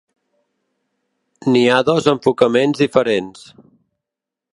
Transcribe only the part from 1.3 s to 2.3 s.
N'hi ha dos